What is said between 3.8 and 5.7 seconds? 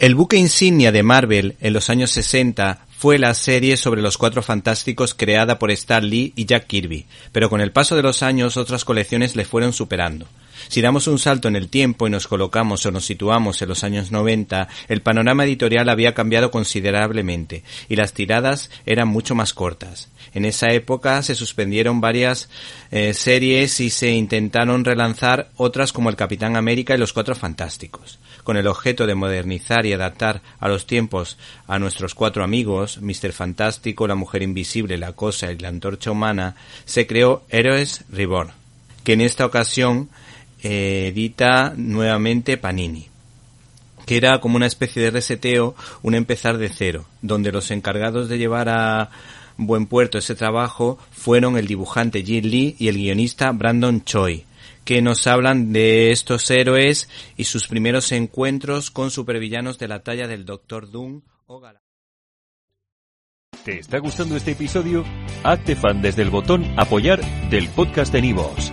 los Cuatro Fantásticos creada por